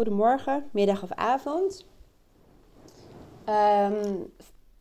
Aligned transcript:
Goedemorgen, 0.00 0.68
middag 0.72 1.02
of 1.02 1.12
avond. 1.12 1.86
Ehm, 3.44 4.14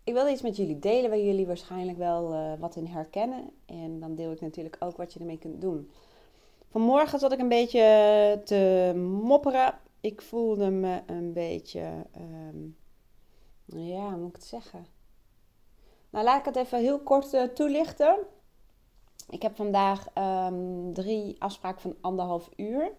ik 0.04 0.14
wilde 0.14 0.32
iets 0.32 0.42
met 0.42 0.56
jullie 0.56 0.80
delen 0.80 1.10
waar 1.10 1.20
jullie 1.20 1.48
waarschijnlijk 1.48 1.98
wel 1.98 2.34
uh, 2.34 2.52
wat 2.60 2.76
in 2.76 2.86
herkennen. 2.86 3.50
En 3.66 4.00
dan 4.00 4.16
deel 4.16 4.32
ik 4.32 4.42
natuurlijk 4.42 4.76
ook 4.80 4.98
wat 4.98 5.14
je 5.14 5.20
ermee 5.20 5.38
kunt 5.38 5.62
doen. 5.62 5.92
Vanmorgen 6.72 7.20
zat 7.20 7.32
ik 7.32 7.40
een 7.40 7.50
beetje 7.50 8.42
te 8.44 8.94
mopperen. 9.24 9.80
Ik 10.00 10.22
voelde 10.22 10.70
me 10.70 11.02
een 11.06 11.34
beetje, 11.34 12.06
um, 12.50 12.78
ja, 13.66 14.10
hoe 14.10 14.20
moet 14.20 14.30
ik 14.30 14.36
het 14.36 14.46
zeggen? 14.46 14.86
Nou, 16.10 16.26
laat 16.26 16.40
ik 16.40 16.46
het 16.46 16.56
even 16.56 16.80
heel 16.80 17.00
kort 17.00 17.34
uh, 17.34 17.44
toelichten. 17.44 18.18
Ik 19.30 19.42
heb 19.42 19.56
vandaag 19.56 20.08
um, 20.18 20.94
drie 20.94 21.36
afspraken 21.40 21.82
van 21.82 21.96
anderhalf 22.02 22.50
uur. 22.56 22.92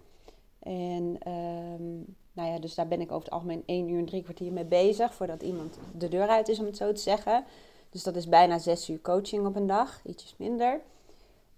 En 0.63 1.19
um, 1.29 2.17
nou 2.33 2.53
ja, 2.53 2.59
dus 2.59 2.75
daar 2.75 2.89
ben 2.89 3.01
ik 3.01 3.11
over 3.11 3.25
het 3.25 3.33
algemeen 3.33 3.63
één 3.67 3.89
uur 3.89 3.98
en 3.98 4.07
drie 4.07 4.23
kwartier 4.23 4.53
mee 4.53 4.65
bezig 4.65 5.15
voordat 5.15 5.43
iemand 5.43 5.79
de 5.97 6.09
deur 6.09 6.29
uit 6.29 6.48
is, 6.48 6.59
om 6.59 6.67
het 6.67 6.77
zo 6.77 6.93
te 6.93 7.01
zeggen. 7.01 7.45
Dus 7.91 8.03
dat 8.03 8.17
is 8.17 8.29
bijna 8.29 8.59
zes 8.59 8.91
uur 8.91 9.01
coaching 9.01 9.47
op 9.47 9.57
een 9.57 9.67
dag, 9.67 10.01
ietsjes 10.05 10.34
minder. 10.37 10.81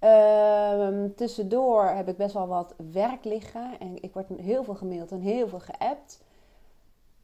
Um, 0.05 1.15
tussendoor 1.15 1.85
heb 1.85 2.09
ik 2.09 2.17
best 2.17 2.35
wel 2.35 2.47
wat 2.47 2.75
werk 2.93 3.25
liggen 3.25 3.71
en 3.79 4.03
ik 4.03 4.12
word 4.12 4.27
heel 4.37 4.65
veel 4.65 4.75
gemaild 4.75 5.11
en 5.11 5.21
heel 5.21 5.48
veel 5.48 5.61
geappt. 5.61 6.21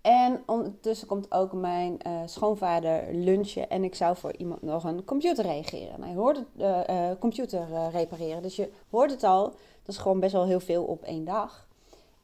En 0.00 0.42
ondertussen 0.46 1.08
komt 1.08 1.32
ook 1.32 1.52
mijn 1.52 1.98
uh, 2.06 2.20
schoonvader 2.26 3.14
lunchen 3.14 3.70
en 3.70 3.84
ik 3.84 3.94
zou 3.94 4.16
voor 4.16 4.36
iemand 4.36 4.62
nog 4.62 4.84
een 4.84 5.04
computer 5.04 5.44
reageren. 5.44 6.02
Hij 6.02 6.14
hoort 6.14 6.36
het, 6.36 6.46
uh, 6.56 6.80
uh, 6.90 7.10
computer 7.18 7.66
repareren. 7.90 8.42
Dus 8.42 8.56
je 8.56 8.72
hoort 8.90 9.10
het 9.10 9.24
al, 9.24 9.44
dat 9.82 9.94
is 9.94 9.98
gewoon 9.98 10.20
best 10.20 10.32
wel 10.32 10.46
heel 10.46 10.60
veel 10.60 10.84
op 10.84 11.02
één 11.02 11.24
dag. 11.24 11.67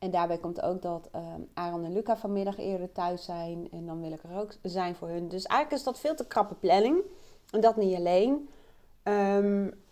En 0.04 0.10
daarbij 0.10 0.38
komt 0.38 0.62
ook 0.62 0.82
dat 0.82 1.08
um, 1.14 1.48
Aaron 1.54 1.84
en 1.84 1.92
Luca 1.92 2.16
vanmiddag 2.16 2.58
eerder 2.58 2.92
thuis 2.92 3.24
zijn. 3.24 3.68
En 3.70 3.86
dan 3.86 4.00
wil 4.00 4.12
ik 4.12 4.22
er 4.22 4.38
ook 4.38 4.52
zijn 4.62 4.94
voor 4.94 5.08
hun. 5.08 5.28
Dus 5.28 5.44
eigenlijk 5.44 5.80
is 5.80 5.86
dat 5.86 6.00
veel 6.00 6.14
te 6.14 6.26
krappe 6.26 6.54
planning. 6.54 7.02
En 7.50 7.60
dat 7.60 7.76
niet 7.76 7.96
alleen. 7.96 8.48
Um, 9.02 9.82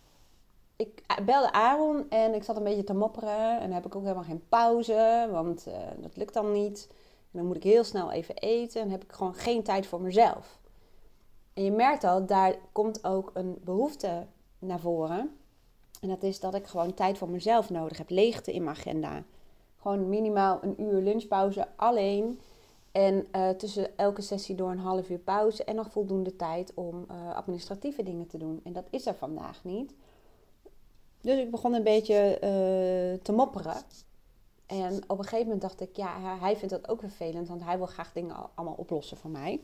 ik 0.77 1.03
belde 1.25 1.53
Aaron 1.53 2.11
en 2.11 2.35
ik 2.35 2.43
zat 2.43 2.57
een 2.57 2.63
beetje 2.63 2.85
te 2.85 2.95
mopperen. 2.95 3.55
En 3.55 3.61
dan 3.61 3.73
heb 3.73 3.87
ik 3.87 3.95
ook 3.97 4.03
helemaal 4.03 4.25
geen 4.25 4.45
pauze, 4.49 5.29
want 5.31 5.67
uh, 5.69 5.75
dat 5.97 6.17
lukt 6.17 6.35
dan 6.35 6.53
niet. 6.53 6.89
En 7.33 7.39
dan 7.39 7.47
moet 7.47 7.57
ik 7.57 7.63
heel 7.63 7.85
snel 7.85 8.11
even 8.11 8.35
eten 8.37 8.81
en 8.81 8.91
heb 8.91 9.05
ik 9.05 9.13
gewoon 9.13 9.35
geen 9.35 9.63
tijd 9.63 9.87
voor 9.87 10.01
mezelf. 10.01 10.61
En 11.55 11.65
je 11.65 11.73
merkt 11.73 12.05
al, 12.05 12.27
daar 12.27 12.55
komt 12.73 13.05
ook 13.05 13.31
een 13.35 13.59
behoefte 13.65 14.27
naar 14.59 14.81
voren. 14.81 15.37
En 16.01 16.09
dat 16.09 16.23
is 16.23 16.41
dat 16.41 16.55
ik 16.55 16.67
gewoon 16.67 16.95
tijd 16.95 17.19
voor 17.19 17.31
mezelf 17.31 17.71
nodig 17.71 17.99
heb. 17.99 18.11
Leegte 18.11 18.53
in 18.53 18.65
mijn 18.65 18.77
agenda. 18.77 19.23
Gewoon 19.83 20.09
minimaal 20.09 20.59
een 20.63 20.83
uur 20.83 21.01
lunchpauze 21.01 21.69
alleen. 21.77 22.41
En 22.93 23.27
uh, 23.37 23.49
tussen 23.49 23.99
elke 23.99 24.23
sessie 24.23 24.55
door 24.55 24.71
een 24.71 24.79
half 24.79 25.11
uur 25.11 25.19
pauze. 25.19 25.65
En 25.65 25.75
nog 25.75 25.91
voldoende 25.91 26.37
tijd 26.37 26.73
om 26.75 27.07
uh, 27.11 27.35
administratieve 27.35 28.03
dingen 28.03 28.27
te 28.27 28.39
doen. 28.39 28.61
En 28.65 28.73
dat 28.73 28.87
is 28.91 29.07
er 29.07 29.15
vandaag 29.15 29.65
niet. 29.65 29.95
Dus 31.21 31.39
ik 31.39 31.51
begon 31.51 31.75
een 31.75 31.83
beetje 31.83 32.35
uh, 32.35 33.23
te 33.23 33.33
mopperen. 33.33 33.77
En 34.67 35.03
op 35.07 35.19
een 35.19 35.25
gegeven 35.25 35.45
moment 35.45 35.63
dacht 35.63 35.81
ik, 35.81 35.97
ja, 35.97 36.39
hij 36.41 36.57
vindt 36.57 36.75
dat 36.75 36.89
ook 36.89 37.01
vervelend. 37.01 37.49
Want 37.49 37.65
hij 37.65 37.77
wil 37.77 37.87
graag 37.87 38.13
dingen 38.13 38.37
allemaal 38.55 38.77
oplossen 38.79 39.17
voor 39.17 39.31
mij. 39.31 39.61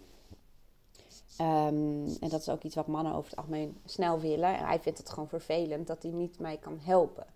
Um, 1.41 2.07
en 2.21 2.29
dat 2.29 2.41
is 2.41 2.49
ook 2.49 2.63
iets 2.63 2.75
wat 2.75 2.87
mannen 2.87 3.15
over 3.15 3.31
het 3.31 3.39
algemeen 3.39 3.81
snel 3.85 4.21
willen. 4.21 4.57
En 4.57 4.65
hij 4.65 4.81
vindt 4.81 4.99
het 4.99 5.11
gewoon 5.11 5.29
vervelend 5.29 5.87
dat 5.87 6.03
hij 6.03 6.13
niet 6.13 6.39
mij 6.39 6.57
kan 6.57 6.79
helpen. 6.81 7.27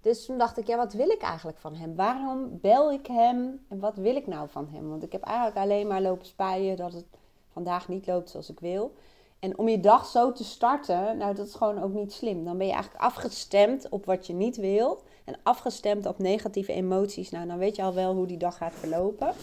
Dus 0.00 0.26
toen 0.26 0.38
dacht 0.38 0.58
ik, 0.58 0.66
ja, 0.66 0.76
wat 0.76 0.92
wil 0.92 1.08
ik 1.08 1.22
eigenlijk 1.22 1.58
van 1.58 1.74
hem? 1.74 1.94
Waarom 1.94 2.58
bel 2.60 2.92
ik 2.92 3.06
hem 3.06 3.66
en 3.68 3.78
wat 3.78 3.96
wil 3.96 4.16
ik 4.16 4.26
nou 4.26 4.48
van 4.48 4.68
hem? 4.72 4.88
Want 4.88 5.02
ik 5.02 5.12
heb 5.12 5.22
eigenlijk 5.22 5.56
alleen 5.56 5.86
maar 5.86 6.02
lopen 6.02 6.26
spaaien 6.26 6.76
dat 6.76 6.92
het 6.92 7.06
vandaag 7.52 7.88
niet 7.88 8.06
loopt 8.06 8.30
zoals 8.30 8.50
ik 8.50 8.60
wil. 8.60 8.94
En 9.38 9.58
om 9.58 9.68
je 9.68 9.80
dag 9.80 10.06
zo 10.06 10.32
te 10.32 10.44
starten, 10.44 11.16
nou, 11.16 11.34
dat 11.34 11.46
is 11.46 11.54
gewoon 11.54 11.82
ook 11.82 11.92
niet 11.92 12.12
slim. 12.12 12.44
Dan 12.44 12.58
ben 12.58 12.66
je 12.66 12.72
eigenlijk 12.72 13.04
afgestemd 13.04 13.88
op 13.88 14.06
wat 14.06 14.26
je 14.26 14.32
niet 14.32 14.56
wil. 14.56 15.02
En 15.24 15.36
afgestemd 15.42 16.06
op 16.06 16.18
negatieve 16.18 16.72
emoties. 16.72 17.30
Nou, 17.30 17.46
dan 17.46 17.58
weet 17.58 17.76
je 17.76 17.82
al 17.82 17.94
wel 17.94 18.14
hoe 18.14 18.26
die 18.26 18.36
dag 18.36 18.56
gaat 18.56 18.74
verlopen. 18.74 19.34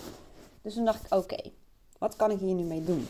Dus 0.62 0.74
toen 0.74 0.86
dacht 0.86 1.06
ik, 1.06 1.14
oké, 1.14 1.52
wat 1.98 2.16
kan 2.16 2.32
ik 2.32 2.40
hier 2.40 2.54
nu 2.54 2.64
mee 2.64 2.84
doen? 2.84 3.08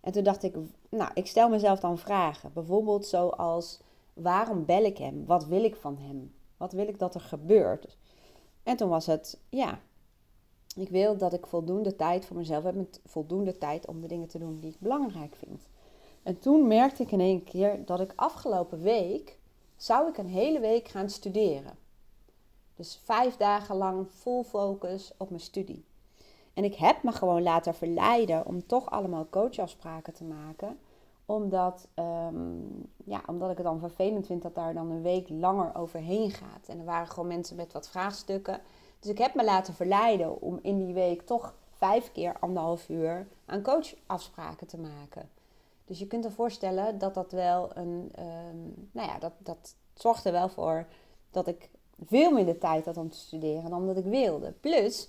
En 0.00 0.12
toen 0.12 0.24
dacht 0.24 0.42
ik, 0.42 0.54
nou, 0.88 1.10
ik 1.14 1.26
stel 1.26 1.48
mezelf 1.48 1.80
dan 1.80 1.98
vragen. 1.98 2.50
Bijvoorbeeld 2.54 3.06
zoals, 3.06 3.80
waarom 4.14 4.64
bel 4.64 4.84
ik 4.84 4.98
hem? 4.98 5.26
Wat 5.26 5.46
wil 5.46 5.64
ik 5.64 5.76
van 5.76 5.98
hem? 5.98 6.34
Wat 6.56 6.72
wil 6.72 6.88
ik 6.88 6.98
dat 6.98 7.14
er 7.14 7.20
gebeurt? 7.20 7.96
En 8.62 8.76
toen 8.76 8.88
was 8.88 9.06
het, 9.06 9.40
ja, 9.48 9.80
ik 10.76 10.88
wil 10.88 11.16
dat 11.16 11.32
ik 11.32 11.46
voldoende 11.46 11.96
tijd 11.96 12.26
voor 12.26 12.36
mezelf 12.36 12.64
heb. 12.64 12.74
Met 12.74 13.00
voldoende 13.04 13.58
tijd 13.58 13.86
om 13.86 14.00
de 14.00 14.06
dingen 14.06 14.28
te 14.28 14.38
doen 14.38 14.60
die 14.60 14.70
ik 14.70 14.80
belangrijk 14.80 15.34
vind. 15.34 15.66
En 16.22 16.38
toen 16.38 16.66
merkte 16.66 17.02
ik 17.02 17.12
in 17.12 17.20
één 17.20 17.44
keer 17.44 17.84
dat 17.84 18.00
ik 18.00 18.12
afgelopen 18.16 18.82
week, 18.82 19.38
zou 19.76 20.08
ik 20.08 20.16
een 20.18 20.28
hele 20.28 20.60
week 20.60 20.88
gaan 20.88 21.10
studeren. 21.10 21.76
Dus 22.74 23.00
vijf 23.04 23.36
dagen 23.36 23.76
lang 23.76 24.06
full 24.10 24.42
focus 24.42 25.12
op 25.16 25.28
mijn 25.28 25.42
studie. 25.42 25.84
En 26.54 26.64
ik 26.64 26.74
heb 26.74 27.02
me 27.02 27.12
gewoon 27.12 27.42
laten 27.42 27.74
verleiden 27.74 28.46
om 28.46 28.66
toch 28.66 28.90
allemaal 28.90 29.26
coachafspraken 29.30 30.12
te 30.12 30.24
maken 30.24 30.78
omdat, 31.26 31.88
um, 31.94 32.90
ja, 33.04 33.22
omdat 33.26 33.50
ik 33.50 33.56
het 33.56 33.66
dan 33.66 33.78
vervelend 33.78 34.26
vind 34.26 34.42
dat 34.42 34.54
daar 34.54 34.74
dan 34.74 34.90
een 34.90 35.02
week 35.02 35.28
langer 35.28 35.74
overheen 35.76 36.30
gaat. 36.30 36.68
En 36.68 36.78
er 36.78 36.84
waren 36.84 37.08
gewoon 37.08 37.28
mensen 37.28 37.56
met 37.56 37.72
wat 37.72 37.88
vraagstukken. 37.88 38.60
Dus 38.98 39.10
ik 39.10 39.18
heb 39.18 39.34
me 39.34 39.44
laten 39.44 39.74
verleiden 39.74 40.40
om 40.40 40.58
in 40.62 40.78
die 40.78 40.94
week 40.94 41.22
toch 41.22 41.54
vijf 41.70 42.12
keer 42.12 42.36
anderhalf 42.40 42.88
uur 42.88 43.26
aan 43.44 43.62
coachafspraken 43.62 44.66
te 44.66 44.78
maken. 44.78 45.30
Dus 45.84 45.98
je 45.98 46.06
kunt 46.06 46.24
je 46.24 46.30
voorstellen 46.30 46.98
dat 46.98 47.14
dat 47.14 47.32
wel 47.32 47.76
een. 47.76 48.12
Um, 48.18 48.88
nou 48.92 49.08
ja, 49.08 49.18
dat, 49.18 49.32
dat 49.38 49.74
zorgde 49.94 50.30
wel 50.30 50.48
voor 50.48 50.86
dat 51.30 51.46
ik 51.46 51.70
veel 52.04 52.30
minder 52.30 52.58
tijd 52.58 52.84
had 52.84 52.96
om 52.96 53.10
te 53.10 53.16
studeren 53.16 53.70
dan 53.70 53.86
dat 53.86 53.96
ik 53.96 54.04
wilde. 54.04 54.52
Plus, 54.52 55.08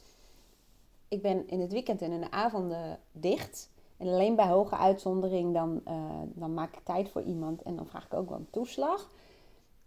ik 1.07 1.21
ben 1.21 1.47
in 1.47 1.61
het 1.61 1.71
weekend 1.71 2.01
en 2.01 2.11
in 2.11 2.21
de 2.21 2.31
avonden 2.31 2.99
dicht. 3.11 3.69
En 3.97 4.07
alleen 4.07 4.35
bij 4.35 4.47
hoge 4.47 4.77
uitzondering 4.77 5.53
dan, 5.53 5.81
uh, 5.87 5.93
dan 6.25 6.53
maak 6.53 6.73
ik 6.73 6.83
tijd 6.83 7.09
voor 7.09 7.21
iemand 7.21 7.61
en 7.61 7.75
dan 7.75 7.87
vraag 7.87 8.05
ik 8.05 8.13
ook 8.13 8.29
wel 8.29 8.37
een 8.37 8.49
toeslag. 8.49 9.09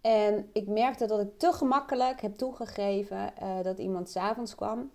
En 0.00 0.50
ik 0.52 0.69
merkte 0.69 1.06
dat 1.06 1.20
ik 1.20 1.38
te 1.38 1.52
gemakkelijk 1.52 2.20
heb 2.20 2.36
toegegeven 2.36 3.32
uh, 3.42 3.62
dat 3.62 3.78
iemand 3.78 4.10
s'avonds 4.10 4.54
kwam. 4.54 4.91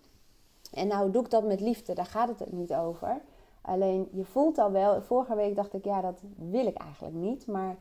En 0.73 0.87
nou 0.87 1.11
doe 1.11 1.23
ik 1.23 1.29
dat 1.29 1.43
met 1.43 1.59
liefde, 1.59 1.93
daar 1.93 2.05
gaat 2.05 2.39
het 2.39 2.51
niet 2.51 2.73
over. 2.73 3.21
Alleen 3.61 4.09
je 4.11 4.25
voelt 4.25 4.57
al 4.57 4.71
wel, 4.71 5.01
vorige 5.01 5.35
week 5.35 5.55
dacht 5.55 5.73
ik 5.73 5.85
ja, 5.85 6.01
dat 6.01 6.21
wil 6.35 6.65
ik 6.65 6.77
eigenlijk 6.77 7.15
niet. 7.15 7.47
Maar 7.47 7.77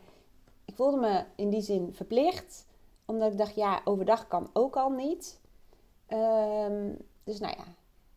ik 0.65 0.77
voelde 0.77 0.97
me 0.97 1.25
in 1.37 1.51
die 1.51 1.61
zin 1.61 1.95
verplicht, 1.95 2.67
omdat 3.05 3.33
ik 3.33 3.39
dacht 3.39 3.55
ja, 3.55 3.81
overdag 3.85 4.27
kan 4.27 4.51
ook 4.53 4.77
al 4.77 4.91
niet. 4.91 5.41
Um, 6.09 6.97
dus 7.25 7.41
nou 7.41 7.55
ja, 7.57 7.65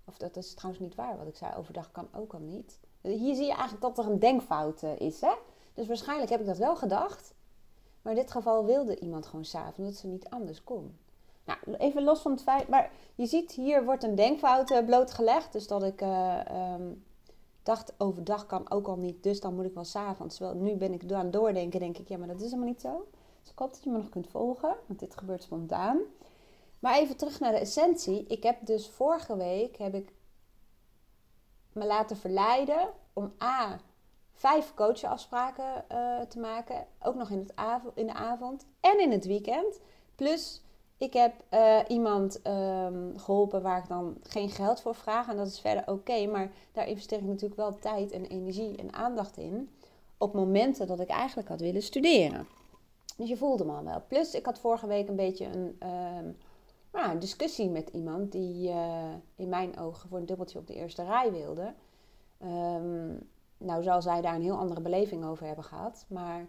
of 0.06 0.18
dat 0.18 0.36
is 0.38 0.54
trouwens 0.54 0.84
niet 0.84 0.96
waar 0.96 1.18
wat 1.18 1.28
ik 1.28 1.36
zei, 1.36 1.56
overdag 1.58 1.92
kan 1.92 2.08
ook 2.14 2.34
al 2.34 2.40
niet. 2.40 2.80
Hier 3.06 3.36
zie 3.36 3.46
je 3.46 3.54
eigenlijk 3.54 3.82
dat 3.82 3.98
er 3.98 4.12
een 4.12 4.20
denkfout 4.20 4.84
eh, 4.84 5.00
is. 5.00 5.22
Hè? 5.22 5.34
Dus 5.74 5.88
waarschijnlijk 5.88 6.30
heb 6.30 6.40
ik 6.40 6.46
dat 6.46 6.58
wel 6.58 6.76
gedacht. 6.76 7.34
Maar 8.02 8.14
in 8.14 8.20
dit 8.20 8.32
geval 8.32 8.66
wilde 8.66 9.00
iemand 9.00 9.26
gewoon 9.26 9.46
s'avonds 9.46 9.92
dat 9.92 10.00
ze 10.00 10.08
niet 10.08 10.30
anders 10.30 10.64
kon. 10.64 10.98
Nou, 11.46 11.60
even 11.78 12.04
los 12.04 12.20
van 12.20 12.32
het 12.32 12.42
feit. 12.42 12.68
Maar 12.68 12.92
je 13.16 13.26
ziet, 13.26 13.52
hier 13.52 13.86
wordt 13.86 14.04
een 14.04 14.16
denkfout 14.16 14.72
uh, 14.72 14.86
blootgelegd. 14.86 15.54
Dus 15.54 15.68
dat 15.68 15.84
ik 15.84 16.02
uh, 16.02 16.40
um, 16.74 17.04
dacht, 17.64 17.94
overdag 17.98 18.46
kan 18.46 18.72
ook 18.72 18.88
al 18.88 18.96
niet. 18.96 19.24
Dus 19.24 19.40
dan 19.40 19.56
moet 19.56 19.66
ik 19.66 19.74
wel 19.74 19.84
s'avonds. 19.84 20.40
Nu 20.40 20.76
ben 20.76 20.94
ik 20.94 21.12
aan 21.12 21.24
het 21.24 21.34
doordenken. 21.34 21.80
Denk 21.80 21.98
ik, 21.98 22.10
ja, 22.10 22.18
maar 22.18 22.28
dat 22.28 22.42
is 22.42 22.44
helemaal 22.44 22.68
niet 22.68 22.82
zo. 22.82 23.08
Dus 23.42 23.52
ik 23.52 23.60
hoop 23.60 23.74
dat 23.74 23.84
je 23.84 23.90
me 23.90 23.98
nog 23.98 24.10
kunt 24.10 24.28
volgen. 24.28 24.76
Want 24.86 25.00
dit 25.00 25.18
gebeurt 25.18 25.44
spontaan. 25.44 26.00
Maar 26.80 26.98
even 26.98 27.18
terug 27.18 27.40
naar 27.40 27.52
de 27.52 27.60
essentie. 27.60 28.26
Ik 28.28 28.44
heb 28.44 28.66
dus 28.66 28.90
vorige 28.90 29.38
week 29.38 29.78
heb 29.78 29.94
ik 29.94 30.12
me 31.76 31.86
laten 31.86 32.18
verleiden 32.18 32.90
om 33.14 33.34
A. 33.44 33.80
Vijf 34.34 34.74
coachafspraken 34.74 35.86
uh, 35.92 36.22
te 36.22 36.40
maken. 36.40 36.86
Ook 37.02 37.16
nog 37.16 37.30
in, 37.30 37.40
het 37.40 37.82
in 37.94 38.08
de 38.08 38.14
avond 38.14 38.66
en 38.80 39.00
in 39.00 39.12
het 39.12 39.26
weekend. 39.26 39.80
Plus, 40.16 40.62
ik 40.98 41.14
heb 41.14 41.34
uh, 41.54 41.80
iemand 41.88 42.40
um, 42.48 43.14
geholpen 43.18 43.62
waar 43.62 43.78
ik 43.78 43.88
dan 43.88 44.18
geen 44.22 44.50
geld 44.50 44.82
voor 44.82 44.96
vraag. 44.96 45.28
En 45.28 45.38
dat 45.38 45.48
is 45.48 45.60
verder 45.60 45.84
oké. 45.88 46.26
maar 46.26 46.52
daar 46.72 46.88
investeer 46.88 47.18
ik 47.18 47.24
natuurlijk 47.24 47.60
wel 47.60 47.80
tijd 47.80 48.12
en 48.12 48.26
energie 48.26 48.78
en 48.78 48.94
aandacht 48.94 49.38
in. 49.38 49.70
Op 50.18 50.34
momenten 50.34 50.88
dat 50.88 51.00
ik 51.00 51.10
eigenlijk 51.10 51.48
had 51.48 51.60
willen 51.60 51.84
studeren. 51.84 52.48
Dus 53.18 53.30
je 53.30 53.38
voelde 53.38 53.66
me 53.66 53.74
al 53.74 53.84
wel. 53.84 54.04
Plus, 54.08 54.34
ik 54.34 54.46
had 54.46 54.60
vorige 54.60 54.88
week 54.88 55.08
een 55.08 55.16
beetje 55.16 55.46
een. 55.46 55.78
Um, 56.18 56.38
nou, 56.96 57.12
een 57.12 57.20
discussie 57.20 57.70
met 57.70 57.90
iemand 57.90 58.32
die 58.32 58.70
uh, 58.70 59.14
in 59.36 59.50
mijn 59.50 59.80
ogen 59.80 60.10
voor 60.10 60.18
een 60.18 60.26
dubbeltje 60.26 60.60
op 60.60 60.68
de 60.68 60.74
eerste 60.74 61.04
rij 61.04 61.32
wilde. 61.32 61.74
Um, 62.44 63.30
nou 63.58 63.84
zal 63.84 64.02
zij 64.02 64.22
daar 64.22 64.36
een 64.36 64.42
heel 64.42 64.58
andere 64.58 64.82
beleving 64.82 65.26
over 65.26 65.46
hebben 65.46 65.64
gehad. 65.64 66.06
Maar 66.10 66.48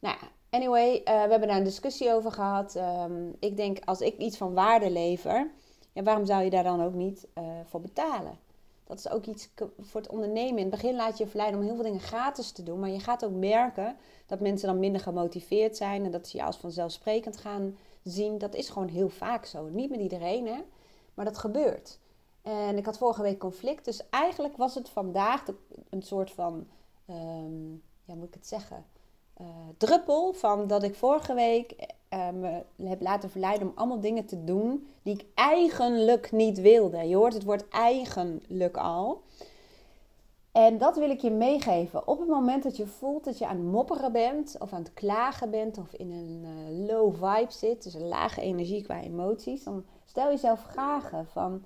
nou 0.00 0.16
ja, 0.20 0.28
anyway, 0.50 0.94
uh, 0.94 1.04
we 1.04 1.30
hebben 1.30 1.48
daar 1.48 1.56
een 1.56 1.64
discussie 1.64 2.12
over 2.12 2.32
gehad. 2.32 2.74
Um, 2.74 3.36
ik 3.38 3.56
denk 3.56 3.78
als 3.84 4.00
ik 4.00 4.16
iets 4.18 4.36
van 4.36 4.54
waarde 4.54 4.90
lever 4.90 5.50
Ja, 5.92 6.02
waarom 6.02 6.26
zou 6.26 6.42
je 6.42 6.50
daar 6.50 6.62
dan 6.62 6.82
ook 6.82 6.94
niet 6.94 7.26
uh, 7.38 7.44
voor 7.64 7.80
betalen? 7.80 8.38
Dat 8.84 8.98
is 8.98 9.08
ook 9.08 9.26
iets 9.26 9.50
voor 9.78 10.00
het 10.00 10.10
ondernemen. 10.10 10.56
In 10.56 10.70
het 10.70 10.70
begin 10.70 10.94
laat 10.94 11.18
je 11.18 11.24
je 11.24 11.30
verleiden 11.30 11.60
om 11.60 11.66
heel 11.66 11.74
veel 11.74 11.84
dingen 11.84 12.00
gratis 12.00 12.52
te 12.52 12.62
doen. 12.62 12.80
Maar 12.80 12.90
je 12.90 13.00
gaat 13.00 13.24
ook 13.24 13.34
merken 13.34 13.96
dat 14.26 14.40
mensen 14.40 14.68
dan 14.68 14.78
minder 14.78 15.00
gemotiveerd 15.00 15.76
zijn. 15.76 16.04
En 16.04 16.10
dat 16.10 16.28
ze 16.28 16.36
je 16.36 16.44
als 16.44 16.56
vanzelfsprekend 16.56 17.36
gaan 17.36 17.76
zien. 18.02 18.38
Dat 18.38 18.54
is 18.54 18.68
gewoon 18.68 18.88
heel 18.88 19.08
vaak 19.08 19.44
zo. 19.44 19.68
Niet 19.68 19.90
met 19.90 20.00
iedereen, 20.00 20.46
hè. 20.46 20.60
Maar 21.14 21.24
dat 21.24 21.38
gebeurt. 21.38 21.98
En 22.42 22.76
ik 22.76 22.84
had 22.84 22.98
vorige 22.98 23.22
week 23.22 23.38
conflict. 23.38 23.84
Dus 23.84 24.10
eigenlijk 24.10 24.56
was 24.56 24.74
het 24.74 24.88
vandaag 24.88 25.44
een 25.90 26.02
soort 26.02 26.30
van... 26.30 26.66
Um, 27.10 27.82
ja, 28.04 28.14
moet 28.14 28.28
ik 28.28 28.34
het 28.34 28.46
zeggen? 28.46 28.84
Uh, 29.40 29.46
druppel 29.76 30.32
van 30.32 30.66
dat 30.66 30.82
ik 30.82 30.94
vorige 30.94 31.34
week 31.34 31.74
uh, 32.10 32.28
me 32.28 32.62
heb 32.76 33.00
laten 33.00 33.30
verleiden 33.30 33.68
om 33.68 33.72
allemaal 33.76 34.00
dingen 34.00 34.24
te 34.24 34.44
doen 34.44 34.86
die 35.02 35.14
ik 35.14 35.24
eigenlijk 35.34 36.32
niet 36.32 36.60
wilde. 36.60 37.08
Je 37.08 37.16
hoort 37.16 37.34
het 37.34 37.44
woord 37.44 37.68
eigenlijk 37.68 38.76
al. 38.76 39.22
En 40.52 40.78
dat 40.78 40.96
wil 40.96 41.10
ik 41.10 41.20
je 41.20 41.30
meegeven. 41.30 42.08
Op 42.08 42.18
het 42.18 42.28
moment 42.28 42.62
dat 42.62 42.76
je 42.76 42.86
voelt 42.86 43.24
dat 43.24 43.38
je 43.38 43.46
aan 43.46 43.56
het 43.56 43.66
mopperen 43.66 44.12
bent, 44.12 44.56
of 44.58 44.72
aan 44.72 44.82
het 44.82 44.94
klagen 44.94 45.50
bent, 45.50 45.78
of 45.78 45.92
in 45.92 46.10
een 46.10 46.44
uh, 46.44 46.86
low 46.86 47.14
vibe 47.14 47.52
zit, 47.52 47.82
dus 47.82 47.94
een 47.94 48.08
lage 48.08 48.40
energie 48.40 48.82
qua 48.82 49.00
emoties, 49.00 49.64
dan 49.64 49.84
stel 50.04 50.28
jezelf 50.28 50.60
vragen 50.60 51.26
van 51.26 51.64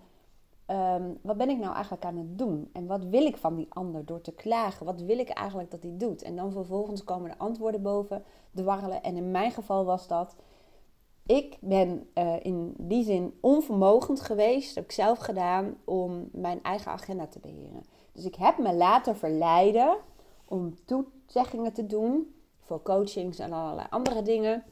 Ehm, 0.66 1.12
wat 1.22 1.36
ben 1.36 1.50
ik 1.50 1.58
nou 1.58 1.74
eigenlijk 1.74 2.04
aan 2.04 2.16
het 2.16 2.38
doen? 2.38 2.70
En 2.72 2.86
wat 2.86 3.04
wil 3.04 3.26
ik 3.26 3.36
van 3.36 3.54
die 3.54 3.66
ander 3.68 4.04
door 4.04 4.20
te 4.20 4.32
klagen? 4.32 4.86
Wat 4.86 5.00
wil 5.00 5.18
ik 5.18 5.28
eigenlijk 5.28 5.70
dat 5.70 5.82
hij 5.82 5.94
doet? 5.96 6.22
En 6.22 6.36
dan 6.36 6.52
vervolgens 6.52 7.04
komen 7.04 7.30
de 7.30 7.38
antwoorden 7.38 7.82
boven 7.82 8.24
dwarrelen. 8.54 9.02
En 9.02 9.16
in 9.16 9.30
mijn 9.30 9.50
geval 9.50 9.84
was 9.84 10.08
dat. 10.08 10.36
Ik 11.26 11.56
ben 11.60 12.08
uh, 12.14 12.34
in 12.42 12.74
die 12.78 13.04
zin 13.04 13.34
onvermogend 13.40 14.20
geweest, 14.20 14.66
dat 14.66 14.74
heb 14.74 14.84
ik 14.84 14.90
zelf 14.90 15.18
gedaan, 15.18 15.76
om 15.84 16.28
mijn 16.32 16.62
eigen 16.62 16.92
agenda 16.92 17.26
te 17.26 17.38
beheren. 17.38 17.82
Dus 18.16 18.24
ik 18.24 18.34
heb 18.34 18.58
me 18.58 18.74
laten 18.74 19.16
verleiden 19.16 19.96
om 20.44 20.74
toezeggingen 20.84 21.72
te 21.72 21.86
doen 21.86 22.34
voor 22.60 22.82
coachings 22.82 23.38
en 23.38 23.52
allerlei 23.52 23.86
andere 23.90 24.22
dingen. 24.22 24.64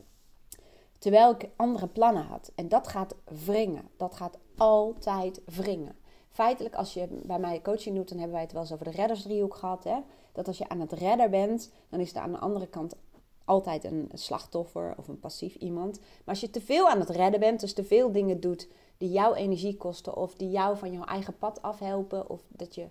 Terwijl 0.98 1.30
ik 1.30 1.48
andere 1.56 1.86
plannen 1.86 2.24
had. 2.24 2.52
En 2.54 2.68
dat 2.68 2.88
gaat 2.88 3.14
wringen. 3.44 3.88
Dat 3.96 4.14
gaat 4.14 4.38
altijd 4.56 5.40
wringen. 5.44 5.96
Feitelijk, 6.30 6.74
als 6.74 6.94
je 6.94 7.06
bij 7.22 7.38
mij 7.38 7.62
coaching 7.62 7.96
doet, 7.96 8.08
dan 8.08 8.18
hebben 8.18 8.34
wij 8.34 8.44
het 8.44 8.52
wel 8.52 8.62
eens 8.62 8.72
over 8.72 8.84
de 8.84 8.90
reddersdriehoek 8.90 9.54
gehad. 9.54 9.84
Hè? 9.84 9.96
Dat 10.32 10.46
als 10.46 10.58
je 10.58 10.68
aan 10.68 10.80
het 10.80 10.92
redden 10.92 11.30
bent, 11.30 11.70
dan 11.88 12.00
is 12.00 12.14
er 12.14 12.20
aan 12.20 12.32
de 12.32 12.38
andere 12.38 12.66
kant 12.66 12.94
altijd 13.44 13.84
een 13.84 14.10
slachtoffer 14.12 14.94
of 14.96 15.08
een 15.08 15.20
passief 15.20 15.54
iemand. 15.54 15.98
Maar 15.98 16.34
als 16.34 16.40
je 16.40 16.50
te 16.50 16.60
veel 16.60 16.88
aan 16.88 17.00
het 17.00 17.10
redden 17.10 17.40
bent, 17.40 17.60
dus 17.60 17.72
te 17.72 17.84
veel 17.84 18.12
dingen 18.12 18.40
doet 18.40 18.68
die 18.98 19.10
jouw 19.10 19.34
energie 19.34 19.76
kosten 19.76 20.16
of 20.16 20.34
die 20.34 20.50
jou 20.50 20.76
van 20.76 20.92
jouw 20.92 21.04
eigen 21.04 21.38
pad 21.38 21.62
afhelpen 21.62 22.30
of 22.30 22.40
dat, 22.48 22.74
je, 22.74 22.88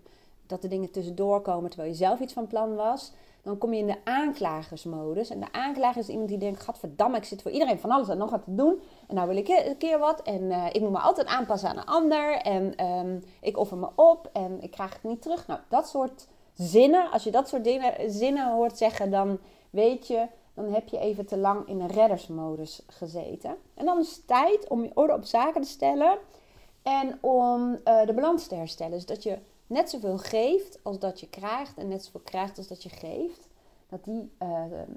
dat 0.48 0.62
de 0.62 0.68
dingen 0.68 0.92
tussendoor 0.92 1.42
komen 1.42 1.70
terwijl 1.70 1.92
je 1.92 1.98
zelf 1.98 2.20
iets 2.20 2.34
van 2.34 2.48
plan 2.48 2.76
was, 2.76 3.12
dan 3.44 3.58
kom 3.58 3.74
je 3.74 3.80
in 3.80 3.88
de 3.88 3.98
aanklagersmodus. 4.04 5.30
En 5.30 5.40
de 5.40 5.52
aanklager 5.52 6.02
is 6.02 6.10
iemand 6.10 6.30
die 6.30 6.38
denkt: 6.38 6.64
Gadverdamme, 6.64 7.18
ik 7.18 7.24
zit 7.24 7.42
voor 7.42 7.52
iedereen 7.52 7.80
van 7.80 7.92
alles 7.92 8.10
en 8.10 8.18
nog 8.18 8.30
wat 8.30 8.44
te 8.44 8.56
doen. 8.56 8.82
En 9.08 9.16
nou 9.16 9.28
wil 9.28 9.38
ik 9.38 9.48
een 9.48 9.78
keer 9.78 10.00
wat. 10.00 10.22
En 10.22 10.42
uh, 10.42 10.66
ik 10.72 10.82
moet 10.82 10.92
me 10.92 11.00
altijd 11.00 11.28
aanpassen 11.28 11.70
aan 11.70 11.78
een 11.78 11.86
ander. 11.86 12.36
En 12.36 12.86
um, 12.86 13.24
ik 13.42 13.58
offer 13.58 13.78
me 13.78 13.90
op 13.96 14.30
en 14.34 14.62
ik 14.62 14.72
krijg 14.72 14.94
het 14.94 15.04
niet 15.04 15.22
terug. 15.22 15.48
Nou, 15.48 15.60
dat 15.70 15.88
soort 15.88 16.28
zinnen, 16.54 17.12
als 17.12 17.24
je 17.24 17.32
dat 17.32 17.48
soort 17.48 17.64
dingen, 17.64 18.12
zinnen 18.12 18.52
hoort 18.52 18.78
zeggen, 18.78 19.12
dan 19.12 19.40
weet 19.70 20.08
je, 20.08 20.28
dan 20.54 20.74
heb 20.74 20.88
je 20.88 20.98
even 20.98 21.26
te 21.26 21.38
lang 21.38 21.68
in 21.68 21.80
een 21.80 21.88
reddersmodus 21.88 22.82
gezeten. 22.88 23.56
En 23.74 23.86
dan 23.86 24.00
is 24.00 24.16
het 24.16 24.28
tijd 24.28 24.68
om 24.68 24.84
je 24.84 24.92
orde 24.94 25.14
op 25.14 25.24
zaken 25.24 25.62
te 25.62 25.68
stellen 25.68 26.18
en 26.82 27.18
om 27.22 27.72
uh, 27.86 28.06
de 28.06 28.14
balans 28.14 28.48
te 28.48 28.56
herstellen. 28.56 28.92
Dus 28.92 29.06
dat 29.06 29.24
je 29.24 29.38
net 29.74 29.90
zoveel 29.90 30.18
geeft 30.18 30.80
als 30.84 31.00
dat 31.00 31.20
je 31.20 31.30
krijgt 31.30 31.78
en 31.78 31.88
net 31.88 32.04
zoveel 32.04 32.22
krijgt 32.24 32.58
als 32.58 32.68
dat 32.68 32.84
je 32.84 32.90
geeft. 32.90 33.48
Dat, 33.88 34.04
die, 34.04 34.32
uh, 34.40 34.50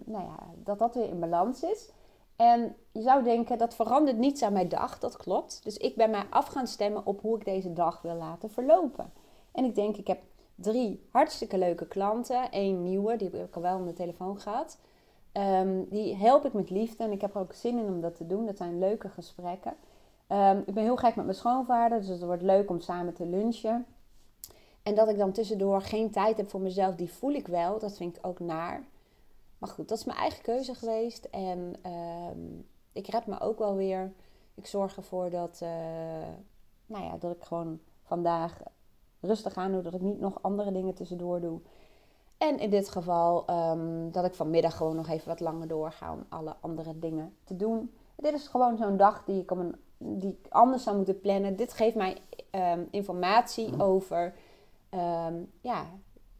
nou 0.05 0.25
ja, 0.25 0.39
dat 0.65 0.79
dat 0.79 0.95
weer 0.95 1.09
in 1.09 1.21
balans 1.21 1.63
is. 1.63 1.91
En 2.37 2.77
je 2.93 3.03
zou 3.03 3.23
denken, 3.23 3.59
dat 3.59 3.75
verandert 3.75 4.19
niets 4.19 4.43
aan 4.43 4.53
mijn 4.53 4.69
dag. 4.69 4.99
Dat 4.99 5.17
klopt. 5.17 5.61
Dus 5.65 5.77
ik 5.77 5.97
ben 5.97 6.11
mij 6.11 6.25
af 6.31 6.47
gaan 6.47 6.67
stemmen 6.67 7.07
op 7.07 7.21
hoe 7.21 7.37
ik 7.37 7.45
deze 7.45 7.73
dag 7.73 8.03
wil 8.03 8.15
laten 8.15 8.51
verlopen. 8.51 9.13
En 9.53 9.65
ik 9.65 9.75
denk, 9.75 9.97
ik 9.97 10.07
heb 10.07 10.21
drie 10.55 11.07
hartstikke 11.11 11.59
leuke 11.59 11.87
klanten. 11.87 12.49
Eén 12.51 12.83
nieuwe, 12.83 13.17
die 13.17 13.31
heb 13.31 13.49
ik 13.49 13.57
al 13.57 13.63
wel 13.63 13.75
aan 13.75 13.87
de 13.87 13.93
telefoon 13.93 14.41
gehad. 14.41 14.79
Um, 15.33 15.87
die 15.91 16.17
help 16.17 16.45
ik 16.45 16.53
met 16.53 16.71
liefde 16.71 17.05
en 17.05 17.13
ik 17.13 17.21
heb 17.21 17.35
er 17.35 17.41
ook 17.41 17.53
zin 17.53 17.79
in 17.79 17.87
om 17.87 18.01
dat 18.01 18.15
te 18.17 18.27
doen. 18.27 18.47
Dat 18.47 18.57
zijn 18.57 18.79
leuke 18.79 19.09
gesprekken. 19.09 19.75
Um, 20.29 20.63
ik 20.67 20.75
ben 20.75 20.83
heel 20.83 20.97
gek 20.97 21.17
met 21.17 21.25
mijn 21.25 21.37
schoonvader, 21.37 21.99
dus 21.99 22.09
het 22.09 22.23
wordt 22.23 22.43
leuk 22.43 22.71
om 22.71 22.81
samen 22.81 23.15
te 23.15 23.27
lunchen. 23.27 23.87
En 24.87 24.95
dat 24.95 25.09
ik 25.09 25.19
dan 25.19 25.33
tussendoor 25.33 25.81
geen 25.81 26.11
tijd 26.11 26.37
heb 26.37 26.51
voor 26.51 26.61
mezelf, 26.61 26.95
die 26.95 27.13
voel 27.13 27.33
ik 27.33 27.47
wel. 27.47 27.79
Dat 27.79 27.97
vind 27.97 28.17
ik 28.17 28.27
ook 28.27 28.41
naar. 28.41 28.85
Maar 29.59 29.69
goed, 29.69 29.89
dat 29.89 29.99
is 29.99 30.05
mijn 30.05 30.19
eigen 30.19 30.43
keuze 30.43 30.75
geweest. 30.75 31.25
En 31.25 31.75
uh, 31.87 32.63
ik 32.93 33.07
red 33.07 33.27
me 33.27 33.41
ook 33.41 33.59
wel 33.59 33.75
weer. 33.75 34.13
Ik 34.55 34.67
zorg 34.67 34.97
ervoor 34.97 35.31
dat, 35.31 35.61
uh, 35.63 35.69
nou 36.87 37.05
ja, 37.05 37.17
dat 37.19 37.37
ik 37.37 37.43
gewoon 37.43 37.81
vandaag 38.03 38.63
rustig 39.21 39.55
aan 39.55 39.73
doe. 39.73 39.83
Dat 39.83 39.95
ik 39.95 40.01
niet 40.01 40.21
nog 40.21 40.43
andere 40.43 40.73
dingen 40.73 40.95
tussendoor 40.95 41.41
doe. 41.41 41.61
En 42.39 42.59
in 42.59 42.71
dit 42.71 42.89
geval 42.89 43.45
um, 43.51 44.11
dat 44.13 44.25
ik 44.25 44.35
vanmiddag 44.35 44.77
gewoon 44.77 44.97
nog 44.97 45.09
even 45.09 45.29
wat 45.29 45.41
langer 45.41 45.69
doorga 45.69 46.13
om 46.13 46.25
alle 46.29 46.57
andere 46.61 46.99
dingen 46.99 47.37
te 47.45 47.57
doen. 47.57 47.95
Dit 48.17 48.33
is 48.33 48.49
gewoon 48.49 48.77
zo'n 48.77 48.97
dag 48.97 49.25
die 49.25 49.43
ik, 49.43 49.53
die 49.99 50.39
anders 50.49 50.83
zou 50.83 50.97
moeten 50.97 51.21
plannen. 51.21 51.57
Dit 51.57 51.73
geeft 51.73 51.97
mij 51.97 52.17
um, 52.51 52.89
informatie 52.91 53.83
over 53.83 54.35
um, 54.97 55.53
ja, 55.61 55.87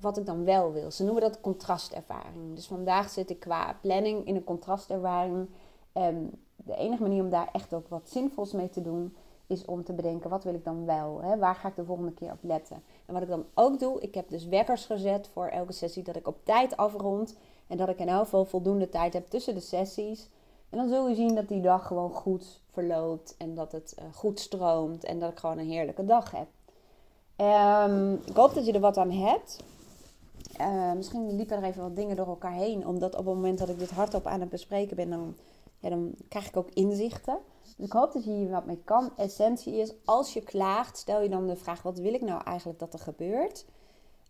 wat 0.01 0.17
ik 0.17 0.27
dan 0.27 0.45
wel 0.45 0.73
wil. 0.73 0.91
Ze 0.91 1.05
noemen 1.05 1.23
dat 1.23 1.41
contrastervaring. 1.41 2.55
Dus 2.55 2.67
vandaag 2.67 3.11
zit 3.11 3.31
ik 3.31 3.41
qua 3.41 3.79
planning 3.81 4.27
in 4.27 4.37
een 4.37 4.45
contrastervaring. 4.45 5.49
Um, 5.93 6.31
de 6.57 6.77
enige 6.77 7.03
manier 7.03 7.23
om 7.23 7.31
daar 7.31 7.49
echt 7.53 7.75
ook 7.75 7.89
wat 7.89 8.09
zinvols 8.09 8.53
mee 8.53 8.71
te 8.71 8.83
doen, 8.83 9.17
is 9.47 9.65
om 9.65 9.85
te 9.85 9.93
bedenken, 9.93 10.31
wat 10.31 10.45
wil 10.45 10.55
ik 10.55 10.65
dan 10.65 10.85
wel? 10.85 11.21
Hè? 11.23 11.39
Waar 11.39 11.55
ga 11.55 11.69
ik 11.69 11.77
de 11.77 11.85
volgende 11.85 12.13
keer 12.13 12.33
op 12.33 12.39
letten? 12.41 12.83
En 13.07 13.13
wat 13.13 13.23
ik 13.23 13.29
dan 13.29 13.45
ook 13.55 13.79
doe, 13.79 14.01
ik 14.01 14.15
heb 14.15 14.29
dus 14.29 14.47
wekkers 14.47 14.85
gezet 14.85 15.29
voor 15.33 15.47
elke 15.47 15.73
sessie, 15.73 16.03
dat 16.03 16.17
ik 16.17 16.27
op 16.27 16.45
tijd 16.45 16.77
afrond. 16.77 17.37
En 17.67 17.77
dat 17.77 17.89
ik 17.89 17.99
in 17.99 18.09
elk 18.09 18.25
geval 18.25 18.45
voldoende 18.45 18.89
tijd 18.89 19.13
heb 19.13 19.31
tussen 19.31 19.55
de 19.55 19.61
sessies. 19.61 20.29
En 20.71 20.79
dan 20.79 20.89
zul 20.89 21.09
je 21.09 21.15
zien 21.15 21.35
dat 21.35 21.49
die 21.49 21.61
dag 21.61 21.87
gewoon 21.87 22.11
goed 22.11 22.61
verloopt 22.71 23.35
en 23.39 23.55
dat 23.55 23.73
het 23.73 23.97
uh, 23.99 24.05
goed 24.15 24.41
stroomt 24.41 25.05
en 25.05 25.19
dat 25.19 25.31
ik 25.31 25.39
gewoon 25.39 25.59
een 25.59 25.71
heerlijke 25.71 26.05
dag 26.05 26.31
heb. 26.31 26.47
Um, 27.37 28.13
ik 28.25 28.37
hoop 28.37 28.55
dat 28.55 28.67
je 28.67 28.73
er 28.73 28.81
wat 28.81 28.97
aan 28.97 29.11
hebt. 29.11 29.65
Uh, 30.61 30.93
misschien 30.93 31.37
liepen 31.37 31.57
er 31.57 31.63
even 31.63 31.83
wat 31.83 31.97
dingen 31.97 32.17
door 32.17 32.27
elkaar 32.27 32.53
heen. 32.53 32.87
Omdat 32.87 33.17
op 33.17 33.27
het 33.27 33.35
moment 33.35 33.59
dat 33.59 33.69
ik 33.69 33.79
dit 33.79 33.91
hardop 33.91 34.27
aan 34.27 34.41
het 34.41 34.49
bespreken 34.49 34.97
ben, 34.97 35.11
dan, 35.11 35.37
ja, 35.79 35.89
dan 35.89 36.15
krijg 36.29 36.49
ik 36.49 36.57
ook 36.57 36.71
inzichten. 36.71 37.39
Dus 37.77 37.87
ik 37.87 37.93
hoop 37.93 38.13
dat 38.13 38.25
je 38.25 38.31
hier 38.31 38.51
wat 38.51 38.67
mee 38.67 38.81
kan. 38.85 39.11
Essentie 39.17 39.77
is, 39.77 39.95
als 40.05 40.33
je 40.33 40.43
klaagt, 40.43 40.97
stel 40.97 41.23
je 41.23 41.29
dan 41.29 41.47
de 41.47 41.57
vraag: 41.57 41.83
wat 41.83 41.99
wil 41.99 42.15
ik 42.15 42.23
nou 42.23 42.43
eigenlijk 42.45 42.79
dat 42.79 42.93
er 42.93 42.99
gebeurt? 42.99 43.65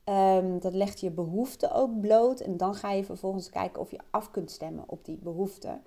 Um, 0.05 0.59
dat 0.61 0.75
legt 0.75 1.01
je 1.01 1.11
behoeften 1.11 1.73
ook 1.73 2.01
bloot. 2.01 2.41
En 2.41 2.57
dan 2.57 2.75
ga 2.75 2.93
je 2.93 3.05
vervolgens 3.05 3.51
kijken 3.51 3.81
of 3.81 3.91
je 3.91 4.01
af 4.11 4.31
kunt 4.31 4.51
stemmen 4.51 4.85
op 4.87 5.05
die 5.05 5.19
behoeften. 5.23 5.83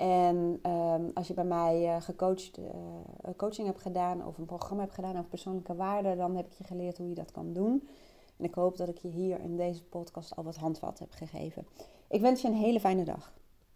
En 0.00 0.60
um, 0.66 1.10
als 1.14 1.28
je 1.28 1.34
bij 1.34 1.44
mij 1.44 1.82
uh, 1.82 2.00
gecoacht, 2.00 2.58
uh, 2.58 2.64
coaching 3.36 3.66
hebt 3.66 3.80
gedaan 3.80 4.26
of 4.26 4.38
een 4.38 4.44
programma 4.44 4.82
hebt 4.82 4.94
gedaan 4.94 5.16
over 5.16 5.28
persoonlijke 5.30 5.74
waarden, 5.74 6.16
dan 6.16 6.36
heb 6.36 6.46
ik 6.46 6.52
je 6.52 6.64
geleerd 6.64 6.98
hoe 6.98 7.08
je 7.08 7.14
dat 7.14 7.30
kan 7.30 7.52
doen. 7.52 7.88
En 8.36 8.44
ik 8.44 8.54
hoop 8.54 8.76
dat 8.76 8.88
ik 8.88 8.98
je 8.98 9.08
hier 9.08 9.40
in 9.40 9.56
deze 9.56 9.84
podcast 9.84 10.36
al 10.36 10.44
wat 10.44 10.56
handvat 10.56 10.98
heb 10.98 11.12
gegeven. 11.12 11.66
Ik 12.08 12.20
wens 12.20 12.42
je 12.42 12.48
een 12.48 12.54
hele 12.54 12.80
fijne 12.80 13.04
dag. 13.04 13.32